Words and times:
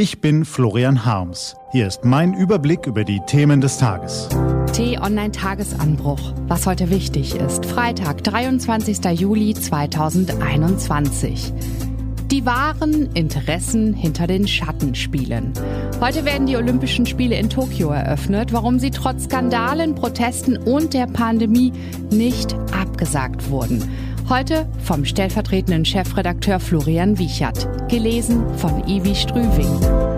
Ich 0.00 0.20
bin 0.20 0.44
Florian 0.44 1.04
Harms. 1.04 1.56
Hier 1.72 1.88
ist 1.88 2.04
mein 2.04 2.32
Überblick 2.32 2.86
über 2.86 3.02
die 3.02 3.18
Themen 3.26 3.60
des 3.60 3.78
Tages. 3.78 4.28
T-Online-Tagesanbruch. 4.72 6.34
Was 6.46 6.66
heute 6.66 6.88
wichtig 6.88 7.34
ist. 7.34 7.66
Freitag, 7.66 8.22
23. 8.22 9.04
Juli 9.18 9.54
2021. 9.54 11.52
Die 12.30 12.46
wahren 12.46 13.10
Interessen 13.14 13.92
hinter 13.92 14.28
den 14.28 14.46
Schattenspielen. 14.46 15.52
Heute 16.00 16.24
werden 16.24 16.46
die 16.46 16.56
Olympischen 16.56 17.04
Spiele 17.04 17.36
in 17.36 17.50
Tokio 17.50 17.90
eröffnet, 17.90 18.52
warum 18.52 18.78
sie 18.78 18.92
trotz 18.92 19.24
Skandalen, 19.24 19.96
Protesten 19.96 20.58
und 20.58 20.94
der 20.94 21.08
Pandemie 21.08 21.72
nicht 22.12 22.54
abgesagt 22.70 23.50
wurden. 23.50 23.82
Heute 24.28 24.68
vom 24.84 25.06
stellvertretenden 25.06 25.86
Chefredakteur 25.86 26.60
Florian 26.60 27.18
Wiechert. 27.18 27.66
Gelesen 27.88 28.44
von 28.58 28.86
Ivi 28.86 29.14
Strüving. 29.14 30.17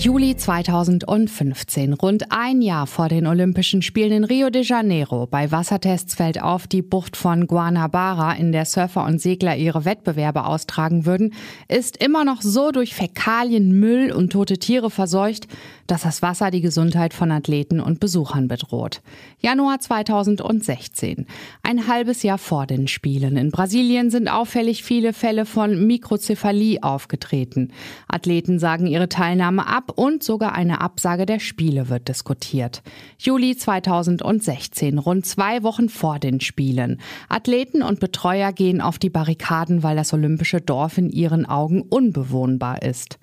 Juli 0.00 0.36
2015, 0.36 1.92
rund 1.92 2.30
ein 2.30 2.62
Jahr 2.62 2.86
vor 2.86 3.08
den 3.08 3.26
Olympischen 3.26 3.82
Spielen 3.82 4.12
in 4.12 4.22
Rio 4.22 4.48
de 4.48 4.62
Janeiro. 4.62 5.26
Bei 5.26 5.50
Wassertests 5.50 6.14
fällt 6.14 6.40
auf, 6.40 6.68
die 6.68 6.82
Bucht 6.82 7.16
von 7.16 7.48
Guanabara, 7.48 8.34
in 8.34 8.52
der 8.52 8.64
Surfer 8.64 9.04
und 9.04 9.20
Segler 9.20 9.56
ihre 9.56 9.84
Wettbewerbe 9.84 10.44
austragen 10.44 11.04
würden, 11.04 11.34
ist 11.66 11.96
immer 11.96 12.24
noch 12.24 12.42
so 12.42 12.70
durch 12.70 12.94
Fäkalien, 12.94 13.72
Müll 13.80 14.12
und 14.12 14.30
tote 14.30 14.58
Tiere 14.58 14.88
verseucht, 14.88 15.48
dass 15.88 16.02
das 16.02 16.22
Wasser 16.22 16.52
die 16.52 16.60
Gesundheit 16.60 17.12
von 17.12 17.32
Athleten 17.32 17.80
und 17.80 17.98
Besuchern 17.98 18.46
bedroht. 18.46 19.00
Januar 19.40 19.80
2016. 19.80 21.26
Ein 21.64 21.88
halbes 21.88 22.22
Jahr 22.22 22.38
vor 22.38 22.66
den 22.66 22.86
Spielen. 22.86 23.36
In 23.36 23.50
Brasilien 23.50 24.10
sind 24.10 24.28
auffällig 24.28 24.84
viele 24.84 25.12
Fälle 25.12 25.44
von 25.44 25.88
Mikrozephalie 25.88 26.82
aufgetreten. 26.84 27.72
Athleten 28.06 28.60
sagen 28.60 28.86
ihre 28.86 29.08
Teilnahme 29.08 29.66
und 29.92 30.22
sogar 30.22 30.54
eine 30.54 30.80
Absage 30.80 31.26
der 31.26 31.38
Spiele 31.38 31.88
wird 31.88 32.08
diskutiert. 32.08 32.82
Juli 33.18 33.56
2016, 33.56 34.98
rund 34.98 35.26
zwei 35.26 35.62
Wochen 35.62 35.88
vor 35.88 36.18
den 36.18 36.40
Spielen. 36.40 37.00
Athleten 37.28 37.82
und 37.82 38.00
Betreuer 38.00 38.52
gehen 38.52 38.80
auf 38.80 38.98
die 38.98 39.10
Barrikaden, 39.10 39.82
weil 39.82 39.96
das 39.96 40.12
olympische 40.12 40.60
Dorf 40.60 40.98
in 40.98 41.10
ihren 41.10 41.46
Augen 41.46 41.82
unbewohnbar 41.82 42.82
ist. 42.82 43.18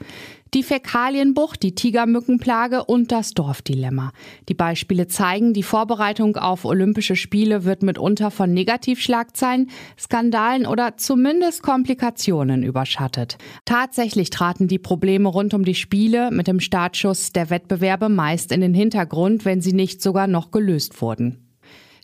Die 0.54 0.64
Fäkalienbucht, 0.64 1.62
die 1.64 1.76
Tigermückenplage 1.76 2.86
und 2.86 3.12
das 3.12 3.34
Dorfdilemma. 3.34 4.12
Die 4.48 4.54
Beispiele 4.54 5.08
zeigen, 5.08 5.54
die 5.54 5.64
Vorbereitung 5.64 6.38
auf 6.38 6.64
Olympische 6.64 7.18
Spiele 7.18 7.66
wird 7.66 7.84
mitunter 7.84 8.32
von 8.32 8.54
Negativschlagzeilen, 8.54 9.70
Skandalen 10.00 10.66
oder 10.66 10.96
zumindest 10.96 11.62
Komplikationen 11.62 12.64
überschattet. 12.64 13.38
Tatsächlich 13.66 14.30
traten 14.30 14.70
die 14.70 14.80
Probleme 14.80 15.28
rund 15.28 15.54
um 15.54 15.66
die 15.66 15.76
Spiele 15.76 16.32
mit 16.32 16.48
dem 16.48 16.62
Startschuss 16.62 17.34
der 17.34 17.50
Wettbewerbe 17.50 18.08
meist 18.08 18.54
in 18.54 18.62
den 18.62 18.74
Hintergrund, 18.74 19.44
wenn 19.44 19.60
sie 19.60 19.74
nicht 19.74 20.02
sogar 20.02 20.28
noch 20.28 20.52
gelöst 20.52 21.02
wurden. 21.02 21.58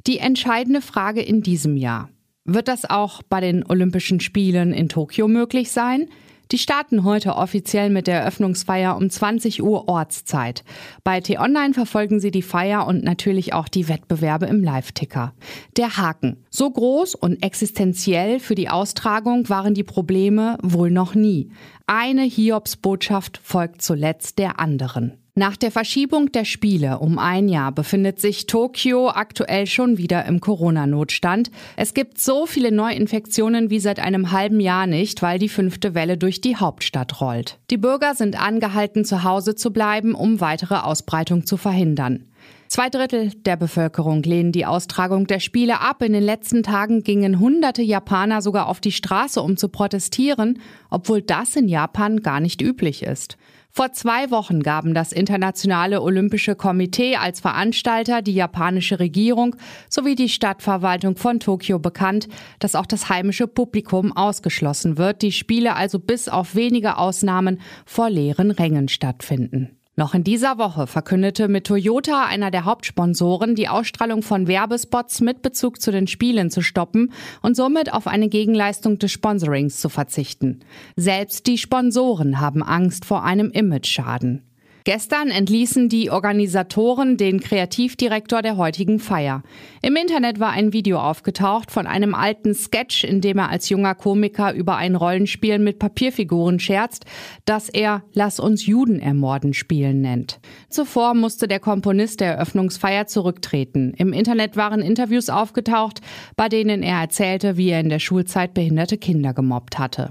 Die 0.08 0.18
entscheidende 0.18 0.82
Frage 0.82 1.22
in 1.22 1.42
diesem 1.42 1.78
Jahr. 1.78 2.10
Wird 2.44 2.68
das 2.68 2.90
auch 2.90 3.22
bei 3.22 3.40
den 3.40 3.64
Olympischen 3.66 4.20
Spielen 4.20 4.74
in 4.74 4.90
Tokio 4.90 5.28
möglich 5.28 5.72
sein? 5.72 6.10
Die 6.52 6.58
starten 6.58 7.06
heute 7.06 7.36
offiziell 7.36 7.90
mit 7.90 8.08
der 8.08 8.20
Eröffnungsfeier 8.20 8.98
um 8.98 9.10
20 9.10 9.64
Uhr 9.64 9.88
Ortszeit. 9.88 10.66
Bei 11.06 11.22
T-Online 11.22 11.74
verfolgen 11.74 12.20
Sie 12.20 12.30
die 12.30 12.42
Feier 12.42 12.88
und 12.88 13.06
natürlich 13.06 13.54
auch 13.54 13.70
die 13.70 13.88
Wettbewerbe 13.88 14.48
im 14.48 14.62
Live-Ticker. 14.62 15.34
Der 15.78 15.96
Haken. 15.96 16.44
So 16.50 16.70
groß 16.70 17.16
und 17.16 17.42
existenziell 17.42 18.42
für 18.42 18.56
die 18.56 18.68
Austragung 18.68 19.48
waren 19.48 19.74
die 19.74 19.86
Probleme 19.86 20.58
wohl 20.62 20.92
noch 20.92 21.16
nie. 21.16 21.52
Eine 21.94 22.22
Hiobsbotschaft 22.22 23.42
folgt 23.44 23.82
zuletzt 23.82 24.40
der 24.40 24.62
anderen. 24.62 25.18
Nach 25.36 25.58
der 25.58 25.72
Verschiebung 25.72 26.32
der 26.32 26.46
Spiele 26.46 27.00
um 27.00 27.20
ein 27.20 27.50
Jahr 27.50 27.74
befindet 27.74 28.22
sich 28.22 28.48
Tokio 28.48 29.10
aktuell 29.10 29.68
schon 29.68 29.98
wieder 29.98 30.24
im 30.24 30.40
Corona-Notstand. 30.40 31.52
Es 31.76 31.94
gibt 31.94 32.18
so 32.18 32.46
viele 32.46 32.72
Neuinfektionen 32.72 33.70
wie 33.70 33.82
seit 33.82 34.00
einem 34.00 34.32
halben 34.32 34.62
Jahr 34.62 34.88
nicht, 34.88 35.22
weil 35.22 35.38
die 35.38 35.50
fünfte 35.50 35.94
Welle 35.94 36.18
durch 36.18 36.40
die 36.40 36.56
Hauptstadt 36.56 37.20
rollt. 37.20 37.60
Die 37.70 37.78
Bürger 37.78 38.16
sind 38.16 38.42
angehalten, 38.42 39.04
zu 39.04 39.26
Hause 39.26 39.56
zu 39.56 39.74
bleiben, 39.74 40.16
um 40.16 40.40
weitere 40.40 40.76
Ausbreitung 40.76 41.46
zu 41.46 41.58
verhindern. 41.58 42.31
Zwei 42.68 42.90
Drittel 42.90 43.32
der 43.32 43.58
Bevölkerung 43.58 44.24
lehnen 44.24 44.52
die 44.52 44.66
Austragung 44.66 45.28
der 45.28 45.40
Spiele 45.40 45.82
ab. 45.82 46.02
In 46.02 46.14
den 46.14 46.24
letzten 46.24 46.64
Tagen 46.64 47.04
gingen 47.04 47.40
hunderte 47.40 47.82
Japaner 47.82 48.42
sogar 48.42 48.68
auf 48.68 48.80
die 48.80 48.94
Straße, 48.94 49.42
um 49.42 49.58
zu 49.58 49.68
protestieren, 49.68 50.62
obwohl 50.90 51.22
das 51.22 51.56
in 51.56 51.68
Japan 51.68 52.22
gar 52.22 52.40
nicht 52.40 52.62
üblich 52.62 53.04
ist. 53.04 53.38
Vor 53.74 53.94
zwei 53.94 54.32
Wochen 54.32 54.64
gaben 54.64 54.94
das 54.94 55.14
Internationale 55.14 56.02
Olympische 56.02 56.56
Komitee 56.56 57.16
als 57.16 57.40
Veranstalter, 57.40 58.22
die 58.22 58.34
japanische 58.34 59.00
Regierung 59.00 59.56
sowie 59.90 60.16
die 60.16 60.28
Stadtverwaltung 60.28 61.16
von 61.16 61.40
Tokio 61.40 61.80
bekannt, 61.80 62.28
dass 62.60 62.76
auch 62.76 62.86
das 62.86 63.08
heimische 63.08 63.48
Publikum 63.48 64.16
ausgeschlossen 64.16 64.98
wird, 64.98 65.22
die 65.22 65.32
Spiele 65.32 65.76
also 65.76 66.00
bis 66.00 66.28
auf 66.28 66.56
wenige 66.56 66.98
Ausnahmen 66.98 67.62
vor 67.86 68.10
leeren 68.10 68.52
Rängen 68.52 68.90
stattfinden. 68.90 69.78
Noch 69.98 70.14
in 70.14 70.24
dieser 70.24 70.58
Woche 70.58 70.88
verkündete 70.88 71.50
mit 71.50 71.68
Toyota, 71.68 72.26
einer 72.26 72.50
der 72.50 72.64
Hauptsponsoren, 72.64 73.56
die 73.56 73.68
Ausstrahlung 73.68 74.24
von 74.24 74.48
Werbespots 74.48 75.20
mit 75.20 75.42
Bezug 75.42 75.82
zu 75.82 75.92
den 75.92 76.08
Spielen 76.08 76.50
zu 76.50 76.62
stoppen 76.62 77.12
und 77.42 77.58
somit 77.58 77.92
auf 77.92 78.08
eine 78.08 78.30
Gegenleistung 78.30 79.00
des 79.00 79.12
Sponsorings 79.12 79.82
zu 79.82 79.90
verzichten. 79.90 80.62
Selbst 80.96 81.46
die 81.46 81.58
Sponsoren 81.58 82.40
haben 82.40 82.64
Angst 82.64 83.04
vor 83.04 83.24
einem 83.24 83.52
Image-Schaden. 83.52 84.44
Gestern 84.84 85.30
entließen 85.30 85.90
die 85.90 86.10
Organisatoren 86.10 87.16
den 87.16 87.40
Kreativdirektor 87.40 88.42
der 88.42 88.58
heutigen 88.58 88.98
Feier. 88.98 89.44
Im 89.84 89.96
Internet 89.96 90.40
war 90.40 90.50
ein 90.50 90.74
Video 90.74 91.00
aufgetaucht 91.00 91.70
von 91.70 91.86
einem 91.86 92.16
alten 92.16 92.56
Sketch, 92.56 93.04
in 93.04 93.22
dem 93.22 93.38
er 93.38 93.50
als 93.50 93.70
junger 93.70 93.94
Komiker 93.94 94.54
über 94.54 94.78
ein 94.78 94.96
Rollenspiel 94.96 95.60
mit 95.60 95.78
Papierfiguren 95.78 96.60
scherzt, 96.60 97.06
das 97.46 97.70
er 97.70 98.04
Lass 98.14 98.40
uns 98.40 98.66
Juden 98.66 99.00
ermorden 99.00 99.54
spielen 99.54 100.02
nennt. 100.02 100.40
Zuvor 100.70 101.14
musste 101.14 101.48
der 101.48 101.60
Komponist 101.60 102.20
der 102.20 102.34
Eröffnungsfeier 102.34 103.06
zurücktreten. 103.06 103.94
Im 103.98 104.14
Internet 104.14 104.56
waren 104.56 104.82
Interviews 104.82 105.30
aufgetaucht, 105.30 106.02
bei 106.36 106.50
denen 106.50 106.82
er 106.82 107.02
erzählte, 107.02 107.56
wie 107.56 107.70
er 107.70 107.82
in 107.82 107.90
der 107.90 108.00
Schulzeit 108.00 108.56
behinderte 108.56 108.98
Kinder 108.98 109.34
gemobbt 109.34 109.78
hatte. 109.78 110.10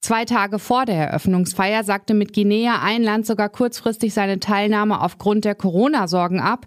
Zwei 0.00 0.24
Tage 0.24 0.58
vor 0.58 0.86
der 0.86 0.96
Eröffnungsfeier 0.96 1.84
sagte 1.84 2.14
mit 2.14 2.32
Guinea 2.32 2.80
ein 2.82 3.02
Land 3.02 3.26
sogar 3.26 3.48
kurzfristig 3.48 4.14
seine 4.14 4.40
Teilnahme 4.40 5.00
aufgrund 5.00 5.44
der 5.44 5.54
Corona-Sorgen 5.54 6.40
ab, 6.40 6.66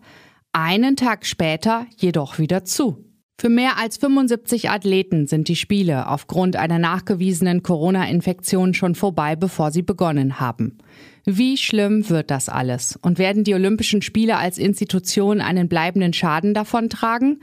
einen 0.51 0.95
Tag 0.95 1.25
später 1.25 1.85
jedoch 1.97 2.37
wieder 2.37 2.63
zu. 2.63 3.03
Für 3.39 3.49
mehr 3.49 3.77
als 3.77 3.97
75 3.97 4.69
Athleten 4.69 5.27
sind 5.27 5.47
die 5.47 5.55
Spiele 5.55 6.07
aufgrund 6.07 6.55
einer 6.55 6.79
nachgewiesenen 6.79 7.63
Corona-Infektion 7.63 8.73
schon 8.73 8.95
vorbei, 8.95 9.35
bevor 9.35 9.71
sie 9.71 9.81
begonnen 9.81 10.39
haben. 10.39 10.77
Wie 11.25 11.57
schlimm 11.57 12.09
wird 12.09 12.31
das 12.31 12.47
alles? 12.47 12.97
Und 13.01 13.17
werden 13.17 13.43
die 13.43 13.53
Olympischen 13.53 14.01
Spiele 14.01 14.37
als 14.37 14.57
Institution 14.57 15.41
einen 15.41 15.67
bleibenden 15.67 16.13
Schaden 16.13 16.53
davontragen? 16.53 17.41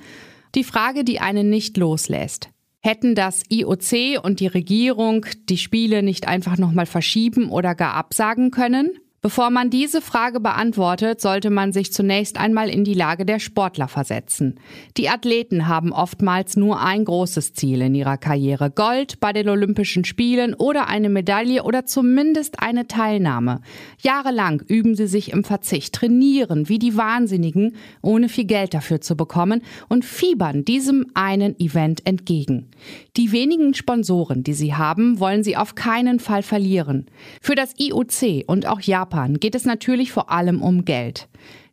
Die 0.54 0.64
Frage, 0.64 1.04
die 1.04 1.20
einen 1.20 1.50
nicht 1.50 1.76
loslässt. 1.76 2.50
Hätten 2.82 3.14
das 3.14 3.42
IOC 3.50 4.22
und 4.24 4.41
die 4.41 4.46
Regierung 4.46 5.26
die 5.50 5.58
Spiele 5.58 6.02
nicht 6.02 6.26
einfach 6.26 6.56
nochmal 6.56 6.86
verschieben 6.86 7.50
oder 7.50 7.74
gar 7.74 7.94
absagen 7.94 8.50
können? 8.50 8.98
Bevor 9.22 9.50
man 9.50 9.69
diese 9.69 10.00
Frage 10.00 10.41
beantwortet, 10.41 11.20
sollte 11.20 11.50
man 11.50 11.75
sich 11.75 11.92
zunächst 11.92 12.41
einmal 12.41 12.70
in 12.70 12.84
die 12.84 12.94
Lage 12.94 13.26
der 13.26 13.38
Sportler 13.38 13.86
versetzen. 13.86 14.58
Die 14.97 15.10
Athleten 15.10 15.69
haben 15.69 15.92
oftmals 15.92 16.56
nur 16.56 16.81
ein 16.81 17.04
großes 17.04 17.53
Ziel 17.53 17.82
in 17.82 17.94
ihrer 17.94 18.16
Karriere. 18.16 18.70
Gold 18.70 19.20
bei 19.20 19.34
den 19.34 19.50
Olympischen 19.50 20.06
Spielen 20.06 20.54
oder 20.54 20.88
eine 20.88 21.10
Medaille 21.10 21.65
oder 21.65 21.84
zumindest 21.84 22.62
eine 22.62 22.86
Teilnahme. 22.86 23.60
Jahrelang 24.00 24.62
üben 24.66 24.95
sie 24.95 25.06
sich 25.06 25.33
im 25.33 25.45
Verzicht, 25.45 25.97
trainieren 25.97 26.71
wie 26.71 26.78
die 26.78 26.97
Wahnsinnigen, 26.97 27.77
ohne 28.00 28.30
viel 28.30 28.47
Geld 28.47 28.72
dafür 28.72 29.03
zu 29.03 29.18
bekommen 29.18 29.60
und 29.91 30.06
fiebern 30.06 30.65
diesem 30.65 31.09
einen 31.12 31.60
Event 31.60 32.06
entgegen. 32.06 32.71
Die 33.18 33.33
wenigen 33.33 33.74
Sponsoren, 33.74 34.45
die 34.45 34.54
sie 34.54 34.72
haben, 34.72 35.21
wollen 35.21 35.45
sie 35.45 35.59
auf 35.59 35.74
keinen 35.74 36.21
Fall 36.21 36.42
verlieren. 36.42 37.04
Für 37.42 37.54
das 37.54 37.74
IOC 37.78 38.45
und 38.47 38.66
auch 38.66 38.80
Japan 38.80 39.09
Japan 39.10 39.41
geht 39.41 39.57
es 39.57 39.65
natürlich 39.65 40.12
vor 40.12 40.30
allem 40.30 40.62
um 40.62 40.84
Geld. 40.84 41.28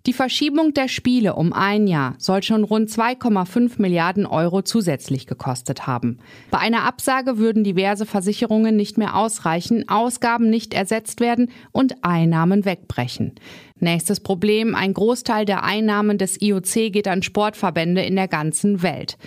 Die 0.07 0.13
Verschiebung 0.13 0.73
der 0.73 0.87
Spiele 0.87 1.35
um 1.35 1.53
ein 1.53 1.85
Jahr 1.85 2.15
soll 2.17 2.41
schon 2.41 2.63
rund 2.63 2.89
2,5 2.89 3.73
Milliarden 3.79 4.25
Euro 4.25 4.63
zusätzlich 4.63 5.27
gekostet 5.27 5.85
haben. 5.85 6.17
Bei 6.49 6.57
einer 6.57 6.83
Absage 6.85 7.37
würden 7.37 7.63
diverse 7.63 8.07
Versicherungen 8.07 8.75
nicht 8.75 8.97
mehr 8.97 9.15
ausreichen, 9.15 9.87
Ausgaben 9.87 10.49
nicht 10.49 10.73
ersetzt 10.73 11.19
werden 11.19 11.51
und 11.71 12.03
Einnahmen 12.03 12.65
wegbrechen. 12.65 13.35
Nächstes 13.79 14.21
Problem, 14.21 14.73
ein 14.73 14.95
Großteil 14.95 15.45
der 15.45 15.63
Einnahmen 15.63 16.17
des 16.17 16.41
IOC 16.41 16.91
geht 16.91 17.07
an 17.07 17.21
Sportverbände 17.21 18.01
in 18.01 18.15
der 18.15 18.27
ganzen 18.27 18.81
Welt. 18.81 19.17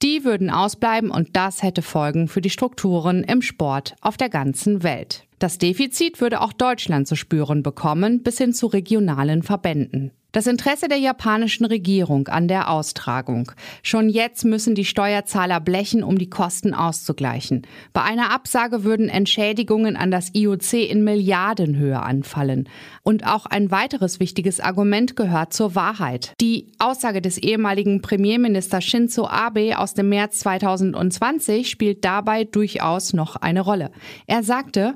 Die 0.00 0.24
würden 0.24 0.48
ausbleiben 0.48 1.10
und 1.10 1.36
das 1.36 1.62
hätte 1.62 1.82
Folgen 1.82 2.28
für 2.28 2.40
die 2.40 2.50
Strukturen 2.50 3.24
im 3.24 3.42
Sport 3.42 3.94
auf 4.00 4.16
der 4.16 4.30
ganzen 4.30 4.82
Welt. 4.82 5.27
Das 5.38 5.58
Defizit 5.58 6.20
würde 6.20 6.40
auch 6.40 6.52
Deutschland 6.52 7.06
zu 7.06 7.14
spüren 7.14 7.62
bekommen, 7.62 8.22
bis 8.22 8.38
hin 8.38 8.52
zu 8.52 8.66
regionalen 8.66 9.42
Verbänden. 9.42 10.10
Das 10.32 10.46
Interesse 10.46 10.88
der 10.88 10.98
japanischen 10.98 11.64
Regierung 11.64 12.28
an 12.28 12.48
der 12.48 12.70
Austragung. 12.70 13.50
Schon 13.82 14.10
jetzt 14.10 14.44
müssen 14.44 14.74
die 14.74 14.84
Steuerzahler 14.84 15.58
blechen, 15.58 16.02
um 16.02 16.18
die 16.18 16.28
Kosten 16.28 16.74
auszugleichen. 16.74 17.66
Bei 17.94 18.02
einer 18.02 18.30
Absage 18.30 18.84
würden 18.84 19.08
Entschädigungen 19.08 19.96
an 19.96 20.10
das 20.10 20.34
IOC 20.34 20.74
in 20.74 21.02
Milliardenhöhe 21.02 21.98
anfallen. 22.02 22.68
Und 23.02 23.26
auch 23.26 23.46
ein 23.46 23.70
weiteres 23.70 24.20
wichtiges 24.20 24.60
Argument 24.60 25.16
gehört 25.16 25.54
zur 25.54 25.74
Wahrheit. 25.74 26.34
Die 26.42 26.66
Aussage 26.78 27.22
des 27.22 27.38
ehemaligen 27.38 28.02
Premierministers 28.02 28.84
Shinzo 28.84 29.26
Abe 29.26 29.78
aus 29.78 29.94
dem 29.94 30.10
März 30.10 30.40
2020 30.40 31.70
spielt 31.70 32.04
dabei 32.04 32.44
durchaus 32.44 33.14
noch 33.14 33.36
eine 33.36 33.62
Rolle. 33.62 33.92
Er 34.26 34.42
sagte, 34.42 34.94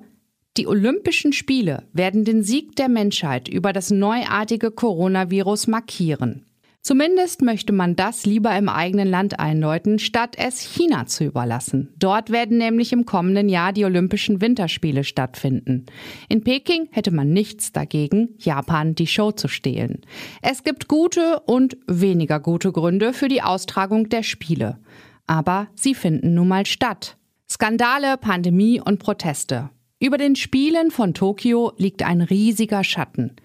die 0.59 0.67
Olympischen 0.67 1.33
Spiele 1.33 1.85
werden 1.95 2.25
den 2.25 2.43
Sieg 2.43 2.77
der 2.77 2.89
Menschheit 2.89 3.49
über 3.49 3.73
das 3.73 3.91
neuartige 3.91 4.71
Coronavirus 4.71 5.67
markieren. 5.67 6.45
Zumindest 6.83 7.43
möchte 7.43 7.73
man 7.73 7.95
das 7.95 8.27
lieber 8.27 8.55
im 8.57 8.69
eigenen 8.69 9.09
Land 9.09 9.39
einläuten, 9.39 10.01
statt 10.01 10.35
es 10.37 10.61
China 10.61 11.07
zu 11.07 11.25
überlassen. 11.25 11.95
Dort 11.97 12.31
werden 12.31 12.59
nämlich 12.59 12.93
im 12.93 13.07
kommenden 13.07 13.49
Jahr 13.49 13.73
die 13.73 13.85
Olympischen 13.85 14.41
Winterspiele 14.41 15.05
stattfinden. 15.05 15.87
In 16.29 16.43
Peking 16.43 16.89
hätte 16.91 17.13
man 17.13 17.33
nichts 17.33 17.71
dagegen, 17.71 18.31
Japan 18.39 18.97
die 18.97 19.07
Show 19.07 19.31
zu 19.31 19.47
stehlen. 19.47 20.01
Es 20.43 20.65
gibt 20.65 20.89
gute 20.89 21.41
und 21.47 21.77
weniger 21.87 22.41
gute 22.41 22.73
Gründe 22.73 23.13
für 23.13 23.29
die 23.29 23.43
Austragung 23.43 24.09
der 24.09 24.25
Spiele. 24.25 24.81
Aber 25.29 25.69
sie 25.77 25.95
finden 25.95 26.35
nun 26.35 26.49
mal 26.49 26.67
statt. 26.67 27.17
Skandale, 27.49 28.17
Pandemie 28.19 28.81
und 28.81 28.99
Proteste. 28.99 29.71
Über 30.03 30.19
den 30.19 30.35
Spielen 30.35 30.91
von 30.91 31.15
Tokio 31.15 31.75
liegt 31.77 32.03
ein 32.03 32.23
riesiger 32.23 32.83
Schatten. 32.83 33.37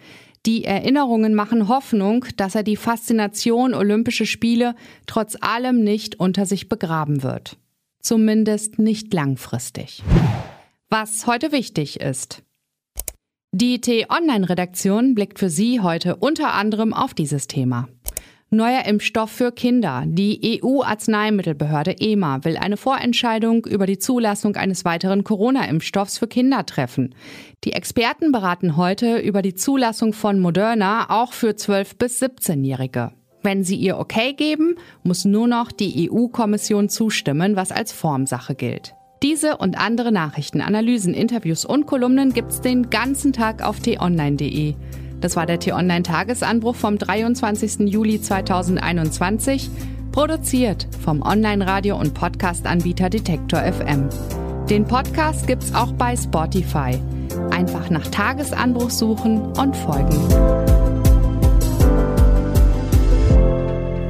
Die 0.48 0.63
Erinnerungen 0.63 1.36
machen 1.36 1.68
Hoffnung, 1.68 2.25
dass 2.36 2.56
er 2.56 2.63
die 2.63 2.77
Faszination 2.77 3.75
Olympische 3.75 4.25
Spiele 4.25 4.74
trotz 5.06 5.38
allem 5.39 5.83
nicht 5.83 6.19
unter 6.19 6.48
sich 6.48 6.68
begraben 6.68 7.21
wird. 7.21 7.57
Zumindest 8.01 8.80
nicht 8.80 9.13
langfristig. 9.13 10.01
Was 10.89 11.27
heute 11.27 11.51
wichtig 11.51 12.00
ist. 12.00 12.42
Die 13.51 13.80
T-Online-Redaktion 13.80 15.13
blickt 15.13 15.38
für 15.38 15.51
Sie 15.51 15.81
heute 15.81 16.15
unter 16.15 16.56
anderem 16.56 16.92
auf 16.92 17.13
dieses 17.13 17.45
Thema. 17.45 17.88
Neuer 18.49 18.85
Impfstoff 18.85 19.29
für 19.29 19.51
Kinder. 19.51 20.05
Die 20.05 20.61
EU-Arzneimittelbehörde 20.63 21.99
EMA 21.99 22.45
will 22.45 22.55
eine 22.55 22.77
Vorentscheidung 22.77 23.65
über 23.65 23.85
die 23.85 23.99
Zulassung 23.99 24.55
eines 24.55 24.85
weiteren 24.85 25.25
Corona-Impfstoffs 25.25 26.17
für 26.17 26.27
Kinder 26.27 26.65
treffen. 26.65 27.13
Die 27.65 27.73
Experten 27.73 28.31
beraten 28.31 28.77
heute 28.77 29.17
über 29.17 29.41
die 29.41 29.53
Zulassung 29.53 30.13
von 30.13 30.39
Moderna 30.39 31.09
auch 31.09 31.33
für 31.33 31.49
12- 31.49 31.97
bis 31.97 32.21
17-Jährige. 32.21 33.11
Wenn 33.44 33.65
sie 33.65 33.75
ihr 33.75 33.99
Okay 33.99 34.31
geben, 34.31 34.75
muss 35.03 35.25
nur 35.25 35.47
noch 35.47 35.73
die 35.73 36.09
EU-Kommission 36.09 36.88
zustimmen, 36.88 37.57
was 37.57 37.73
als 37.73 37.91
Formsache 37.91 38.55
gilt. 38.55 38.93
Diese 39.23 39.57
und 39.57 39.77
andere 39.77 40.13
Nachrichten, 40.13 40.61
Analysen, 40.61 41.13
Interviews 41.13 41.65
und 41.65 41.85
Kolumnen 41.85 42.31
gibt's 42.31 42.61
den 42.61 42.89
ganzen 42.89 43.33
Tag 43.33 43.61
auf 43.61 43.81
t-online.de. 43.81 44.75
Das 45.21 45.35
war 45.35 45.45
der 45.45 45.59
T-Online-Tagesanbruch 45.59 46.75
vom 46.75 46.97
23. 46.97 47.89
Juli 47.89 48.21
2021, 48.21 49.69
produziert 50.11 50.87
vom 51.03 51.21
Online-Radio- 51.21 51.97
und 51.97 52.13
Podcast-Anbieter 52.13 53.09
Detektor 53.09 53.61
FM. 53.61 54.09
Den 54.69 54.85
Podcast 54.85 55.47
gibt's 55.47 55.73
auch 55.73 55.91
bei 55.93 56.15
Spotify. 56.15 56.99
Einfach 57.51 57.89
nach 57.89 58.07
Tagesanbruch 58.07 58.89
suchen 58.89 59.41
und 59.53 59.75
folgen. 59.75 60.17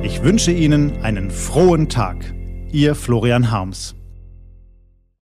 Ich 0.04 0.24
wünsche 0.24 0.52
Ihnen 0.52 1.04
einen 1.04 1.32
frohen 1.32 1.90
Tag. 1.90 2.18
Ihr 2.72 2.96
Florian 2.96 3.52
Harms. 3.52 3.96